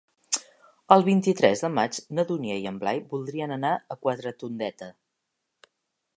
El 0.95 1.03
vint-i-tres 1.09 1.61
de 1.67 1.71
maig 1.73 1.99
na 2.21 2.25
Dúnia 2.31 2.57
i 2.63 2.65
en 2.73 2.81
Blai 2.85 3.03
voldrien 3.15 3.55
anar 3.61 3.75
a 3.77 3.99
Quatretondeta. 4.09 4.91